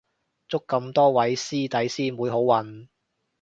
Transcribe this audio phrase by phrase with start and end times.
[0.47, 2.87] 祝咁多位師弟師妹好運